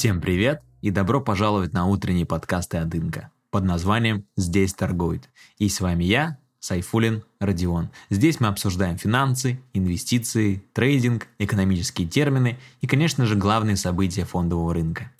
[0.00, 5.28] Всем привет и добро пожаловать на утренние подкасты от Инка под названием «Здесь торгуют».
[5.58, 7.90] И с вами я, Сайфулин Родион.
[8.08, 15.10] Здесь мы обсуждаем финансы, инвестиции, трейдинг, экономические термины и, конечно же, главные события фондового рынка.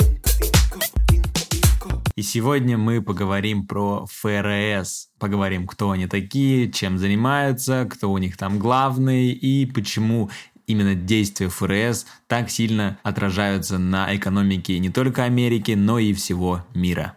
[2.16, 5.08] И сегодня мы поговорим про ФРС.
[5.18, 10.28] Поговорим, кто они такие, чем занимаются, кто у них там главный и почему
[10.70, 17.14] именно действия ФРС так сильно отражаются на экономике не только Америки, но и всего мира.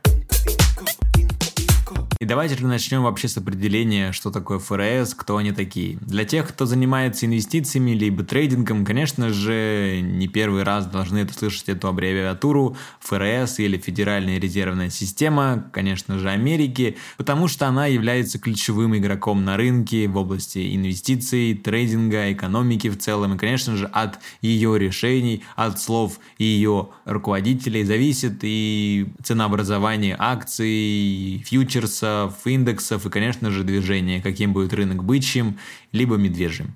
[2.24, 5.98] И давайте же начнем вообще с определения, что такое ФРС, кто они такие.
[5.98, 11.68] Для тех, кто занимается инвестициями либо трейдингом, конечно же, не первый раз должны это слышать
[11.68, 18.96] эту аббревиатуру ФРС или Федеральная резервная система, конечно же, Америки, потому что она является ключевым
[18.96, 23.36] игроком на рынке в области инвестиций, трейдинга, экономики в целом.
[23.36, 32.13] И, конечно же, от ее решений, от слов ее руководителей зависит и ценообразование акций, фьючерса,
[32.46, 35.58] индексов и, конечно же, движение, каким будет рынок бычьим,
[35.92, 36.76] либо медвежьим.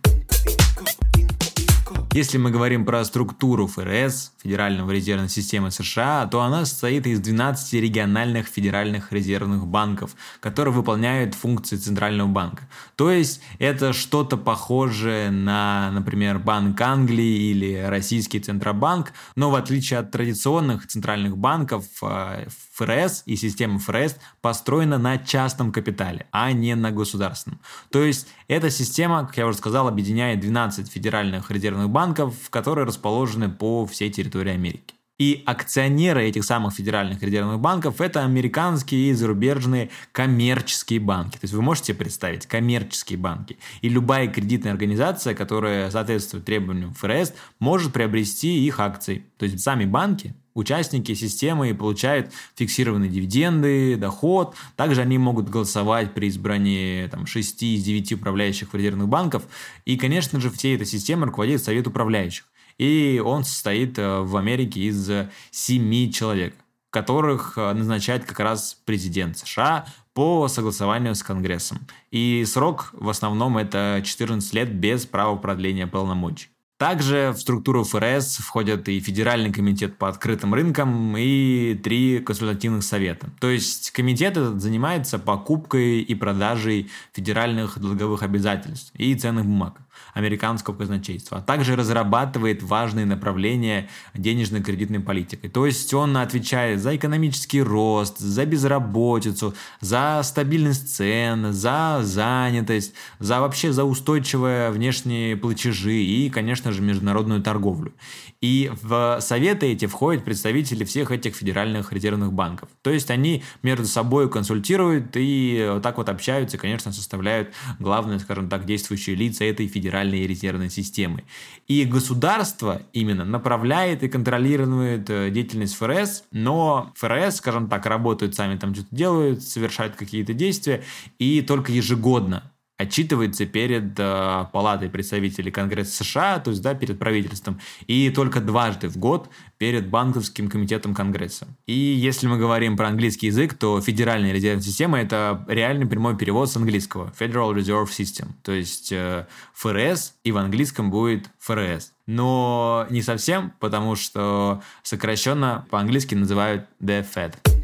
[2.14, 7.74] Если мы говорим про структуру ФРС, Федерального резервной системы США, то она состоит из 12
[7.74, 12.68] региональных федеральных резервных банков, которые выполняют функции Центрального банка.
[12.96, 20.00] То есть это что-то похожее на, например, Банк Англии или Российский Центробанк, но в отличие
[20.00, 26.76] от традиционных центральных банков, э, ФРС и система ФРС построена на частном капитале, а не
[26.76, 27.60] на государственном.
[27.92, 33.50] То есть эта система, как я уже сказал, объединяет 12 федеральных резервных банков, которые расположены
[33.50, 34.94] по всей территории Америки.
[35.20, 41.34] И акционеры этих самых федеральных резервных банков– это американские и зарубежные коммерческие банки.
[41.34, 43.58] То есть вы можете представить коммерческие банки.
[43.82, 49.26] И любая кредитная организация, которая соответствует требованиям ФРС, может приобрести их акции.
[49.38, 54.56] То есть сами банки участники системы получают фиксированные дивиденды, доход.
[54.76, 59.44] Также они могут голосовать при избрании там, 6 из 9 управляющих резервных банков.
[59.86, 62.46] И, конечно же, всей этой системой руководит совет управляющих.
[62.78, 65.10] И он состоит э, в Америке из
[65.52, 66.56] семи человек,
[66.90, 71.80] которых э, назначает как раз президент США по согласованию с Конгрессом.
[72.12, 76.50] И срок в основном это 14 лет без права продления полномочий.
[76.78, 83.32] Также в структуру ФРС входят и Федеральный комитет по открытым рынкам и три консультативных совета.
[83.40, 89.82] То есть комитет этот занимается покупкой и продажей федеральных долговых обязательств и ценных бумаг
[90.14, 95.48] американского казначейства, а также разрабатывает важные направления денежно-кредитной политики.
[95.48, 103.40] То есть он отвечает за экономический рост, за безработицу, за стабильность цен, за занятость, за
[103.40, 107.94] вообще за устойчивые внешние платежи и, конечно же, международную торговлю.
[108.40, 112.70] И в советы эти входят представители всех этих федеральных резервных банков.
[112.84, 118.66] То есть они между собой консультируют и так вот общаются, конечно, составляют главные, скажем так,
[118.66, 121.24] действующие лица этой федеральной резервной системы.
[121.68, 128.58] И государство именно направляет и контролирует э, деятельность ФРС, но ФРС, скажем так, работают сами
[128.58, 130.84] там что-то делают, совершают какие-то действия,
[131.20, 132.44] и только ежегодно
[132.78, 138.88] отчитывается перед э, Палатой представителей Конгресса США, то есть да, перед правительством, и только дважды
[138.88, 141.48] в год перед Банковским комитетом Конгресса.
[141.66, 146.52] И если мы говорим про английский язык, то Федеральная резервная система– это реальный прямой перевод
[146.52, 151.94] с английского– Federal Reserve System, то есть э, ФРС, и в английском будет ФРС.
[152.06, 157.57] Но не совсем, потому что сокращенно по-английски называют The Fed.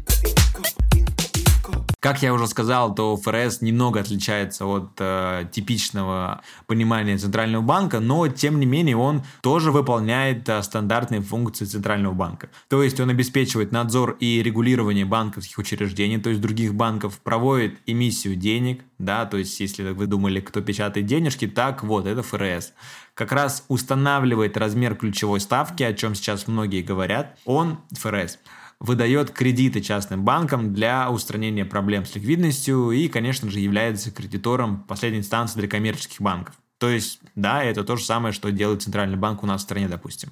[2.04, 8.28] Как я уже сказал, то ФРС немного отличается от э, типичного понимания Центрального банка, но
[8.28, 12.50] тем не менее он тоже выполняет э, стандартные функции Центрального банка.
[12.68, 18.36] То есть он обеспечивает надзор и регулирование банковских учреждений, то есть других банков, проводит эмиссию
[18.36, 22.74] денег, да, то есть если вы думали, кто печатает денежки, так вот, это ФРС
[23.14, 28.40] как раз устанавливает размер ключевой ставки, о чем сейчас многие говорят, он, ФРС,
[28.84, 35.20] выдает кредиты частным банкам для устранения проблем с ликвидностью и, конечно же, является кредитором последней
[35.20, 36.54] инстанции для коммерческих банков.
[36.78, 39.88] То есть, да, это то же самое, что делает Центральный банк у нас в стране,
[39.88, 40.30] допустим.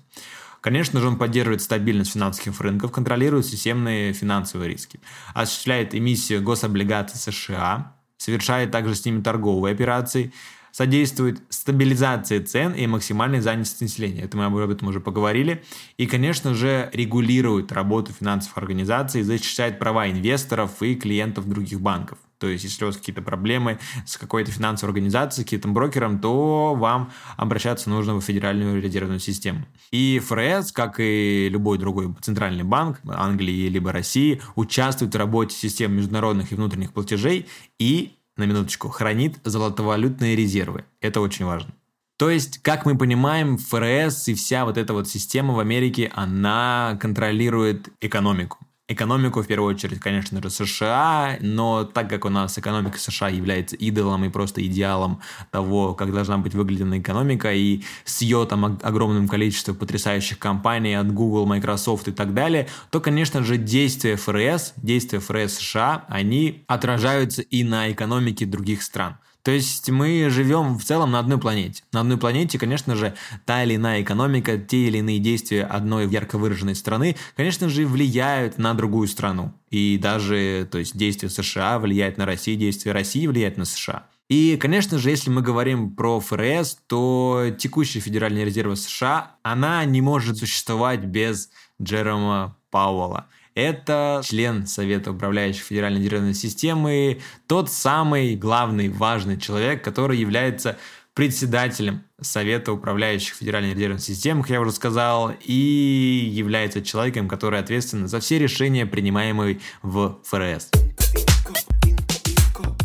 [0.60, 5.00] Конечно же, он поддерживает стабильность финансовых рынков, контролирует системные финансовые риски,
[5.32, 10.32] осуществляет эмиссию гособлигаций США, совершает также с ними торговые операции,
[10.72, 14.22] содействует стабилизации цен и максимальной занятости населения.
[14.22, 15.62] Это мы об этом уже поговорили.
[15.98, 22.18] И, конечно же, регулирует работу финансовых организаций, защищает права инвесторов и клиентов других банков.
[22.38, 27.12] То есть, если у вас какие-то проблемы с какой-то финансовой организацией, каким-то брокером, то вам
[27.36, 29.64] обращаться нужно в Федеральную резервную систему.
[29.92, 35.92] И ФРС, как и любой другой центральный банк Англии либо России, участвует в работе систем
[35.92, 37.46] международных и внутренних платежей
[37.78, 40.84] и, на минуточку, хранит золотовалютные резервы.
[41.00, 41.72] Это очень важно.
[42.18, 46.98] То есть, как мы понимаем, ФРС и вся вот эта вот система в Америке, она
[47.00, 52.98] контролирует экономику экономику, в первую очередь, конечно же, США, но так как у нас экономика
[52.98, 55.20] США является идолом и просто идеалом
[55.50, 61.12] того, как должна быть выглядена экономика, и с ее там огромным количеством потрясающих компаний от
[61.12, 67.42] Google, Microsoft и так далее, то, конечно же, действия ФРС, действия ФРС США, они отражаются
[67.42, 69.18] и на экономике других стран.
[69.42, 71.82] То есть мы живем в целом на одной планете.
[71.92, 76.38] На одной планете, конечно же, та или иная экономика, те или иные действия одной ярко
[76.38, 79.52] выраженной страны, конечно же, влияют на другую страну.
[79.70, 84.06] И даже, то есть, действия США влияют на Россию, действия России влияют на США.
[84.28, 90.00] И, конечно же, если мы говорим про ФРС, то текущая Федеральная резерва США, она не
[90.00, 91.50] может существовать без
[91.82, 93.26] Джерома Пауэлла.
[93.54, 100.78] Это член Совета управляющих Федеральной резервной системы, тот самый главный важный человек, который является
[101.14, 108.08] председателем Совета управляющих Федеральной резервной системы, как я уже сказал, и является человеком, который ответственен
[108.08, 110.70] за все решения, принимаемые в ФРС.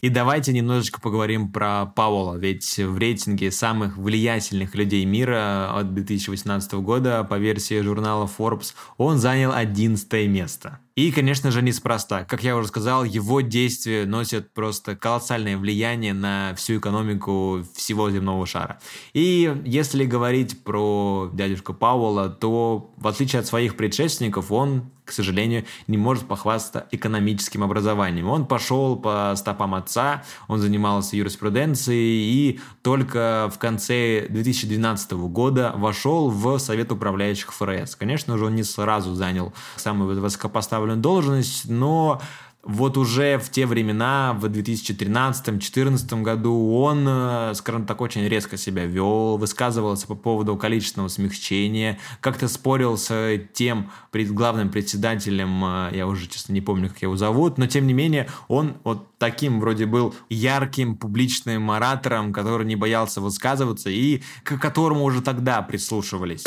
[0.01, 6.73] И давайте немножечко поговорим про Пауэлла, ведь в рейтинге самых влиятельных людей мира от 2018
[6.73, 10.79] года по версии журнала Forbes он занял 11 место.
[10.97, 12.23] И, конечно же, неспроста.
[12.23, 18.47] Как я уже сказал, его действия носят просто колоссальное влияние на всю экономику всего земного
[18.47, 18.79] шара.
[19.13, 25.63] И если говорить про дядюшку Пауэлла, то в отличие от своих предшественников, он к сожалению,
[25.87, 28.27] не может похвастаться экономическим образованием.
[28.27, 36.29] Он пошел по стопам отца, он занимался юриспруденцией и только в конце 2012 года вошел
[36.29, 37.95] в Совет управляющих ФРС.
[37.95, 42.21] Конечно же, он не сразу занял самую высокопоставленную поставленную должность, но
[42.63, 48.85] вот уже в те времена, в 2013-2014 году, он, э, скажем так, очень резко себя
[48.85, 56.07] вел, высказывался по поводу количественного смягчения, как-то спорил с тем пред главным председателем, э, я
[56.07, 59.85] уже, честно, не помню, как его зовут, но тем не менее он вот таким вроде
[59.85, 66.43] был ярким публичным оратором, который не боялся высказываться и к которому уже тогда прислушивались.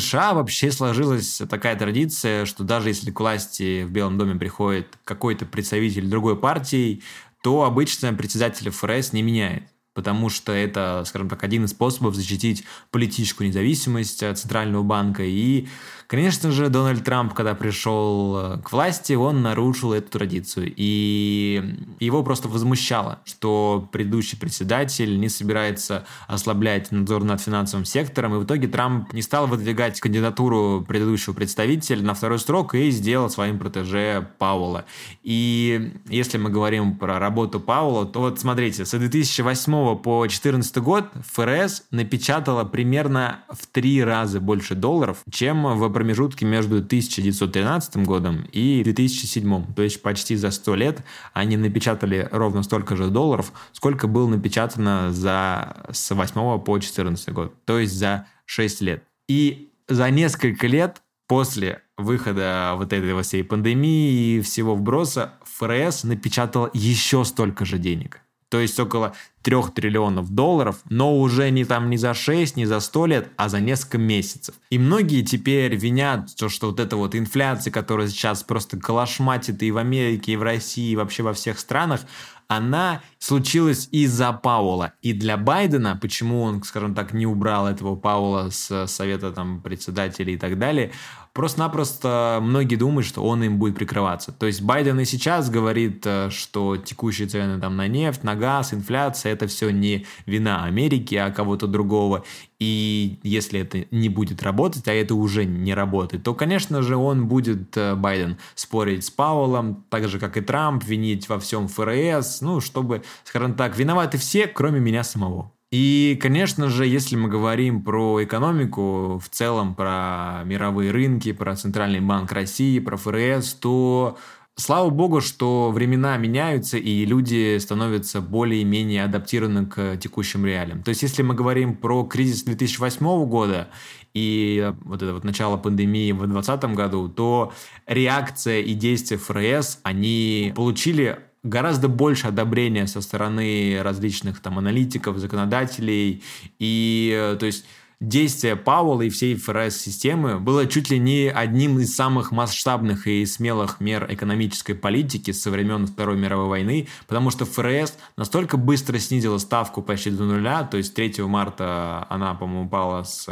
[0.00, 5.46] США вообще сложилась такая традиция, что даже если к власти в Белом доме приходит какой-то
[5.46, 7.02] представитель другой партии,
[7.42, 9.64] то обычно председатель ФРС не меняет
[9.96, 12.62] потому что это, скажем так, один из способов защитить
[12.92, 15.66] политическую независимость Центрального банка и
[16.06, 20.72] Конечно же, Дональд Трамп, когда пришел э, к власти, он нарушил эту традицию.
[20.76, 28.36] И его просто возмущало, что предыдущий председатель не собирается ослаблять надзор над финансовым сектором.
[28.36, 33.28] И в итоге Трамп не стал выдвигать кандидатуру предыдущего представителя на второй срок и сделал
[33.28, 34.84] своим протеже Пауэлла.
[35.24, 41.04] И если мы говорим про работу Пауэлла, то вот смотрите, с 2008 по 2014 год
[41.32, 48.82] ФРС напечатала примерно в три раза больше долларов, чем в промежутке между 1913 годом и
[48.82, 49.74] 2007.
[49.74, 55.12] То есть почти за 100 лет они напечатали ровно столько же долларов, сколько было напечатано
[55.12, 57.54] за, с 8 по 14 год.
[57.64, 59.04] То есть за 6 лет.
[59.28, 66.68] И за несколько лет после выхода вот этой всей пандемии и всего вброса ФРС напечатал
[66.74, 71.96] еще столько же денег то есть около 3 триллионов долларов, но уже не там не
[71.96, 74.54] за 6, не за 100 лет, а за несколько месяцев.
[74.70, 79.70] И многие теперь винят то, что вот эта вот инфляция, которая сейчас просто калашматит и
[79.70, 82.00] в Америке, и в России, и вообще во всех странах,
[82.48, 84.92] она случилась из-за Пауэлла.
[85.02, 90.34] И для Байдена, почему он, скажем так, не убрал этого Пауэлла с совета там председателей
[90.34, 90.92] и так далее,
[91.36, 94.32] Просто-напросто многие думают, что он им будет прикрываться.
[94.32, 98.72] То есть Байден и сейчас говорит, э, что текущие цены там на нефть, на газ,
[98.72, 102.24] инфляция, это все не вина Америки, а кого-то другого.
[102.58, 107.28] И если это не будет работать, а это уже не работает, то, конечно же, он
[107.28, 112.40] будет, э, Байден, спорить с Пауэллом, так же, как и Трамп, винить во всем ФРС,
[112.40, 115.52] ну, чтобы, скажем так, виноваты все, кроме меня самого.
[115.72, 122.00] И, конечно же, если мы говорим про экономику, в целом про мировые рынки, про Центральный
[122.00, 124.16] банк России, про ФРС, то
[124.58, 130.82] Слава богу, что времена меняются, и люди становятся более-менее адаптированы к текущим реалиям.
[130.82, 133.68] То есть, если мы говорим про кризис 2008 года
[134.14, 137.52] и вот это вот начало пандемии в 2020 году, то
[137.86, 146.22] реакция и действия ФРС, они получили гораздо больше одобрения со стороны различных там аналитиков, законодателей,
[146.58, 147.64] и то есть
[147.98, 153.80] действие Пауэлла и всей ФРС-системы было чуть ли не одним из самых масштабных и смелых
[153.80, 159.80] мер экономической политики со времен Второй мировой войны, потому что ФРС настолько быстро снизила ставку
[159.82, 163.26] почти до нуля, то есть 3 марта она, по-моему, упала с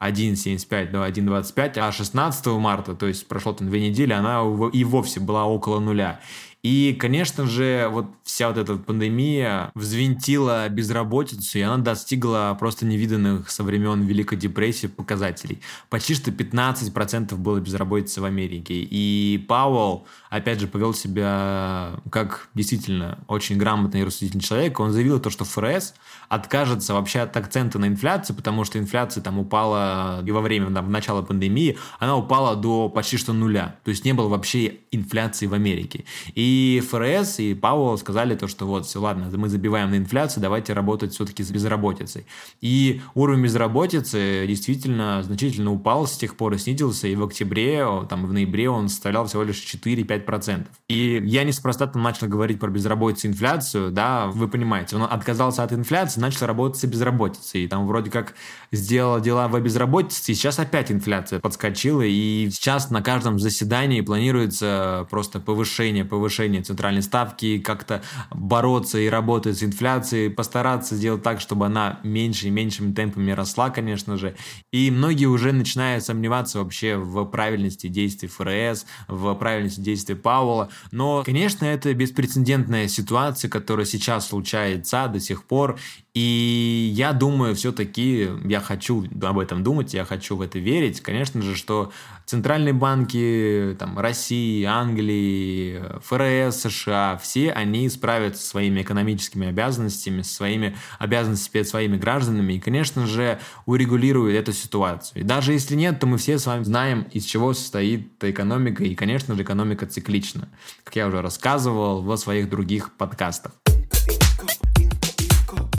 [0.00, 5.18] 1,75 до 1,25, а 16 марта, то есть прошло там две недели, она и вовсе
[5.18, 6.20] была около нуля.
[6.64, 13.48] И, конечно же, вот вся вот эта пандемия взвинтила безработицу, и она достигла просто невиданных
[13.48, 15.60] со времен Великой депрессии показателей.
[15.88, 18.74] Почти что 15% было безработицы в Америке.
[18.74, 24.80] И Пауэлл, опять же, повел себя как действительно очень грамотный и рассудительный человек.
[24.80, 25.94] Он заявил то, что ФРС
[26.28, 30.90] откажется вообще от акцента на инфляцию, потому что инфляция там упала и во время, там,
[30.90, 33.76] начала пандемии, она упала до почти что нуля.
[33.84, 36.04] То есть не было вообще инфляции в Америке.
[36.34, 40.42] И и ФРС, и Пауэлл сказали то, что вот, все, ладно, мы забиваем на инфляцию,
[40.42, 42.26] давайте работать все-таки с безработицей.
[42.62, 48.24] И уровень безработицы действительно значительно упал с тех пор и снизился, и в октябре, там,
[48.24, 50.66] в ноябре он составлял всего лишь 4-5%.
[50.88, 55.64] И я неспроста там начал говорить про безработицу и инфляцию, да, вы понимаете, он отказался
[55.64, 58.34] от инфляции, начал работать с безработицей, и там вроде как
[58.72, 65.06] сделал дела в безработице, и сейчас опять инфляция подскочила, и сейчас на каждом заседании планируется
[65.10, 71.40] просто повышение, повышение повышение центральной ставки, как-то бороться и работать с инфляцией, постараться сделать так,
[71.40, 74.36] чтобы она меньше и меньшими темпами росла, конечно же.
[74.72, 80.68] И многие уже начинают сомневаться вообще в правильности действий ФРС, в правильности действий Пауэлла.
[80.92, 85.78] Но, конечно, это беспрецедентная ситуация, которая сейчас случается до сих пор,
[86.20, 91.42] и я думаю, все-таки, я хочу об этом думать, я хочу в это верить, конечно
[91.42, 91.92] же, что
[92.26, 100.34] центральные банки там, России, Англии, ФРС, США, все они справятся со своими экономическими обязанностями, со
[100.34, 105.20] своими обязанностями перед своими гражданами и, конечно же, урегулируют эту ситуацию.
[105.20, 108.96] И даже если нет, то мы все с вами знаем, из чего состоит экономика, и,
[108.96, 110.48] конечно же, экономика циклична,
[110.82, 113.52] как я уже рассказывал в своих других подкастах.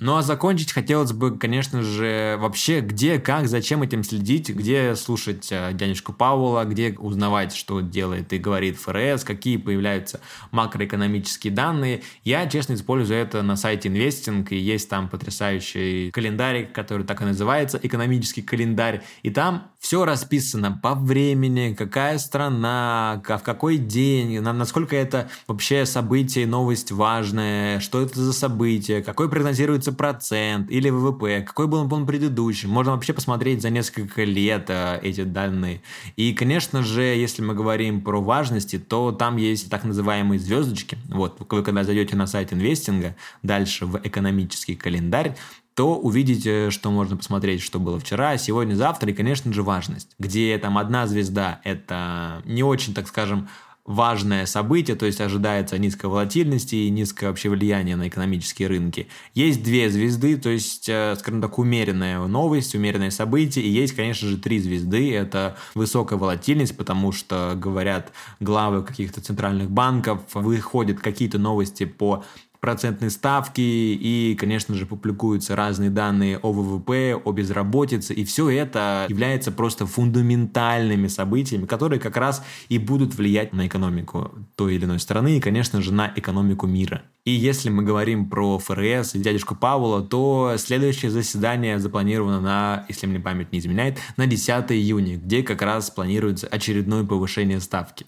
[0.02, 5.50] Ну а закончить хотелось бы, конечно же, вообще где, как, зачем этим следить, где слушать
[5.52, 12.02] э, дядюшку Пауэлла, где узнавать, что делает и говорит ФРС, какие появляются макроэкономические данные.
[12.24, 17.26] Я, честно, использую это на сайте Инвестинг, и есть там потрясающий календарь, который так и
[17.26, 24.96] называется, экономический календарь, и там все расписано по времени, какая страна, в какой день, насколько
[24.96, 31.68] это вообще событие, новость важная, что это за событие, какой прогнозируется процент или ВВП, какой
[31.68, 32.68] был он предыдущий.
[32.68, 35.82] Можно вообще посмотреть за несколько лет э, эти данные.
[36.18, 40.98] И, конечно же, если мы говорим про важности, то там есть так называемые звездочки.
[41.08, 45.36] Вот, вы когда зайдете на сайт инвестинга, дальше в экономический календарь,
[45.80, 50.10] то увидите, что можно посмотреть, что было вчера, сегодня, завтра, и, конечно же, важность.
[50.20, 53.48] Где там одна звезда– это не очень, так скажем,
[53.86, 59.08] важное событие, то есть ожидается низкая волатильность и низкое вообще влияние на экономические рынки.
[59.34, 64.28] Есть две звезды, то есть, э, скажем так, умеренная новость, умеренное событие, и есть, конечно
[64.28, 65.16] же, три звезды.
[65.16, 72.26] Это высокая волатильность, потому что, говорят главы каких-то центральных банков, выходят какие-то новости по
[72.60, 79.06] процентные ставки и, конечно же, публикуются разные данные о ВВП, о безработице, и все это
[79.10, 85.00] является просто фундаментальными событиями, которые как раз и будут влиять на экономику той или иной
[85.00, 87.04] страны и, конечно же, на экономику мира.
[87.26, 93.08] И если мы говорим про ФРС и дядюшку Павла, то следующее заседание запланировано на, если
[93.08, 98.06] мне память не изменяет, на 10 июня, где как раз планируется очередное повышение ставки.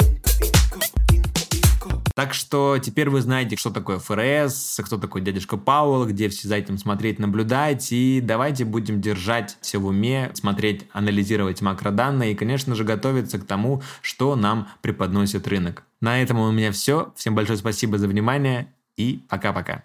[2.16, 6.56] Так что теперь вы знаете, что такое ФРС, кто такой дядюшка Пауэлл, где все за
[6.56, 7.92] этим смотреть, наблюдать.
[7.92, 13.46] И давайте будем держать все в уме, смотреть, анализировать макроданные и, конечно же, готовиться к
[13.46, 15.84] тому, что нам преподносит рынок.
[16.02, 17.14] На этом у меня все.
[17.16, 19.84] Всем большое спасибо за внимание и пока-пока.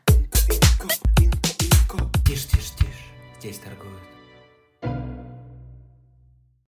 [2.27, 2.91] Тише, тише, тише.
[3.39, 4.06] Здесь торгуют.